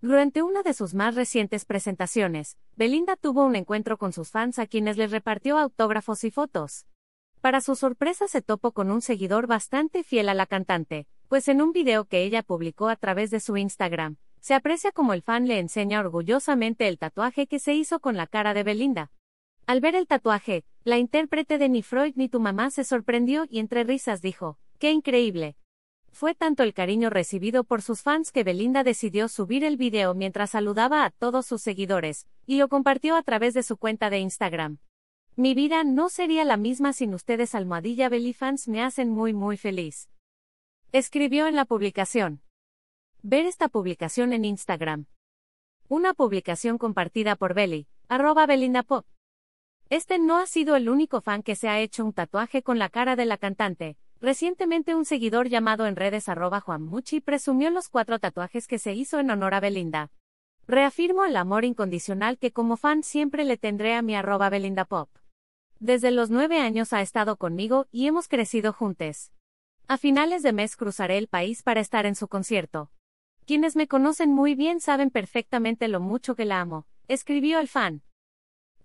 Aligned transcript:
Durante 0.00 0.44
una 0.44 0.62
de 0.62 0.74
sus 0.74 0.94
más 0.94 1.16
recientes 1.16 1.64
presentaciones, 1.64 2.56
Belinda 2.76 3.16
tuvo 3.16 3.44
un 3.44 3.56
encuentro 3.56 3.98
con 3.98 4.12
sus 4.12 4.30
fans 4.30 4.60
a 4.60 4.68
quienes 4.68 4.96
les 4.96 5.10
repartió 5.10 5.58
autógrafos 5.58 6.22
y 6.22 6.30
fotos. 6.30 6.86
Para 7.40 7.60
su 7.60 7.74
sorpresa 7.74 8.28
se 8.28 8.40
topó 8.40 8.70
con 8.70 8.92
un 8.92 9.00
seguidor 9.02 9.48
bastante 9.48 10.04
fiel 10.04 10.28
a 10.28 10.34
la 10.34 10.46
cantante, 10.46 11.08
pues 11.26 11.48
en 11.48 11.60
un 11.60 11.72
video 11.72 12.04
que 12.04 12.22
ella 12.22 12.44
publicó 12.44 12.88
a 12.88 12.94
través 12.94 13.32
de 13.32 13.40
su 13.40 13.56
Instagram, 13.56 14.18
se 14.38 14.54
aprecia 14.54 14.92
como 14.92 15.14
el 15.14 15.22
fan 15.22 15.48
le 15.48 15.58
enseña 15.58 15.98
orgullosamente 15.98 16.86
el 16.86 16.98
tatuaje 16.98 17.48
que 17.48 17.58
se 17.58 17.74
hizo 17.74 17.98
con 17.98 18.16
la 18.16 18.28
cara 18.28 18.54
de 18.54 18.62
Belinda. 18.62 19.10
Al 19.66 19.80
ver 19.80 19.96
el 19.96 20.06
tatuaje, 20.06 20.64
la 20.84 20.98
intérprete 20.98 21.58
de 21.58 21.68
Ni 21.68 21.82
Freud 21.82 22.12
ni 22.14 22.28
tu 22.28 22.38
mamá 22.38 22.70
se 22.70 22.84
sorprendió 22.84 23.46
y 23.50 23.58
entre 23.58 23.82
risas 23.82 24.22
dijo, 24.22 24.58
¡Qué 24.78 24.92
increíble! 24.92 25.56
Fue 26.12 26.34
tanto 26.34 26.62
el 26.62 26.74
cariño 26.74 27.10
recibido 27.10 27.64
por 27.64 27.82
sus 27.82 28.02
fans 28.02 28.32
que 28.32 28.44
Belinda 28.44 28.82
decidió 28.82 29.28
subir 29.28 29.64
el 29.64 29.76
video 29.76 30.14
mientras 30.14 30.50
saludaba 30.50 31.04
a 31.04 31.10
todos 31.10 31.46
sus 31.46 31.62
seguidores, 31.62 32.26
y 32.46 32.58
lo 32.58 32.68
compartió 32.68 33.16
a 33.16 33.22
través 33.22 33.54
de 33.54 33.62
su 33.62 33.76
cuenta 33.76 34.10
de 34.10 34.18
Instagram. 34.18 34.78
Mi 35.36 35.54
vida 35.54 35.84
no 35.84 36.08
sería 36.08 36.44
la 36.44 36.56
misma 36.56 36.92
sin 36.92 37.14
ustedes 37.14 37.54
almohadilla 37.54 38.08
Belifans 38.08 38.66
me 38.66 38.82
hacen 38.82 39.10
muy 39.10 39.32
muy 39.32 39.56
feliz. 39.56 40.10
Escribió 40.90 41.46
en 41.46 41.54
la 41.54 41.64
publicación. 41.64 42.42
Ver 43.22 43.46
esta 43.46 43.68
publicación 43.68 44.32
en 44.32 44.44
Instagram. 44.44 45.06
Una 45.88 46.14
publicación 46.14 46.78
compartida 46.78 47.36
por 47.36 47.54
Belly, 47.54 47.86
arroba 48.08 48.46
Belinda. 48.46 48.84
Este 49.90 50.18
no 50.18 50.38
ha 50.38 50.46
sido 50.46 50.76
el 50.76 50.88
único 50.88 51.20
fan 51.20 51.42
que 51.42 51.54
se 51.54 51.68
ha 51.68 51.78
hecho 51.78 52.04
un 52.04 52.12
tatuaje 52.12 52.62
con 52.62 52.78
la 52.78 52.88
cara 52.88 53.16
de 53.16 53.24
la 53.24 53.38
cantante, 53.38 53.96
Recientemente 54.20 54.96
un 54.96 55.04
seguidor 55.04 55.48
llamado 55.48 55.86
en 55.86 55.94
redes 55.94 56.28
arroba 56.28 56.60
Juanmuchi 56.60 57.20
presumió 57.20 57.70
los 57.70 57.88
cuatro 57.88 58.18
tatuajes 58.18 58.66
que 58.66 58.80
se 58.80 58.92
hizo 58.92 59.20
en 59.20 59.30
honor 59.30 59.54
a 59.54 59.60
Belinda. 59.60 60.10
Reafirmo 60.66 61.24
el 61.24 61.36
amor 61.36 61.64
incondicional 61.64 62.36
que 62.36 62.50
como 62.50 62.76
fan 62.76 63.04
siempre 63.04 63.44
le 63.44 63.56
tendré 63.56 63.94
a 63.94 64.02
mi 64.02 64.16
arroba 64.16 64.50
Belinda 64.50 64.84
Pop. 64.84 65.08
Desde 65.78 66.10
los 66.10 66.30
nueve 66.30 66.58
años 66.58 66.92
ha 66.92 67.00
estado 67.00 67.36
conmigo 67.36 67.86
y 67.92 68.08
hemos 68.08 68.26
crecido 68.26 68.72
juntos. 68.72 69.30
A 69.86 69.96
finales 69.96 70.42
de 70.42 70.52
mes 70.52 70.76
cruzaré 70.76 71.16
el 71.16 71.28
país 71.28 71.62
para 71.62 71.80
estar 71.80 72.04
en 72.04 72.16
su 72.16 72.26
concierto. 72.26 72.90
Quienes 73.46 73.76
me 73.76 73.86
conocen 73.86 74.32
muy 74.32 74.56
bien 74.56 74.80
saben 74.80 75.10
perfectamente 75.10 75.86
lo 75.86 76.00
mucho 76.00 76.34
que 76.34 76.44
la 76.44 76.60
amo, 76.60 76.86
escribió 77.06 77.60
el 77.60 77.68
fan. 77.68 78.02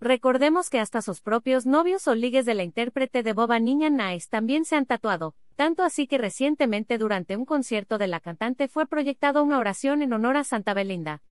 Recordemos 0.00 0.70
que 0.70 0.80
hasta 0.80 1.02
sus 1.02 1.20
propios 1.20 1.66
novios 1.66 2.06
o 2.08 2.14
ligues 2.14 2.44
de 2.44 2.54
la 2.54 2.62
intérprete 2.62 3.22
de 3.22 3.32
Boba 3.32 3.58
Niña 3.58 3.90
Nice 3.90 4.28
también 4.28 4.64
se 4.64 4.76
han 4.76 4.86
tatuado, 4.86 5.34
tanto 5.56 5.82
así 5.82 6.06
que 6.06 6.18
recientemente 6.18 6.98
durante 6.98 7.36
un 7.36 7.44
concierto 7.44 7.96
de 7.98 8.08
la 8.08 8.20
cantante 8.20 8.68
fue 8.68 8.86
proyectado 8.86 9.42
una 9.42 9.58
oración 9.58 10.02
en 10.02 10.12
honor 10.12 10.36
a 10.36 10.44
Santa 10.44 10.74
Belinda. 10.74 11.22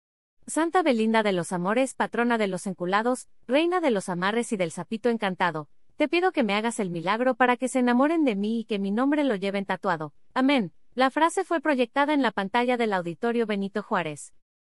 Santa 0.48 0.82
Belinda 0.84 1.24
de 1.24 1.34
los 1.34 1.52
Amores, 1.52 1.94
patrona 1.94 2.38
de 2.38 2.48
los 2.48 2.68
enculados, 2.68 3.28
reina 3.48 3.80
de 3.80 3.92
los 3.92 4.10
amarres 4.10 4.52
y 4.52 4.58
del 4.58 4.72
sapito 4.72 5.10
encantado, 5.10 5.70
te 5.96 6.08
pido 6.08 6.32
que 6.32 6.44
me 6.44 6.56
hagas 6.56 6.80
el 6.80 6.90
milagro 6.90 7.36
para 7.36 7.56
que 7.56 7.68
se 7.68 7.80
enamoren 7.80 8.26
de 8.26 8.36
mí 8.36 8.62
y 8.62 8.66
que 8.66 8.80
mi 8.80 8.92
nombre 8.92 9.24
lo 9.24 9.36
lleven 9.36 9.66
tatuado. 9.66 10.14
Amén. 10.34 10.74
La 10.96 11.12
frase 11.12 11.44
fue 11.44 11.62
proyectada 11.62 12.14
en 12.14 12.22
la 12.22 12.32
pantalla 12.32 12.78
del 12.78 12.94
auditorio 12.94 13.46
Benito 13.46 13.84
Juárez. 13.84 14.34